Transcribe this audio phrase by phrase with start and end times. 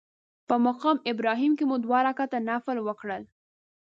[0.47, 3.23] په مقام ابراهیم کې مو دوه رکعته نفل وکړل.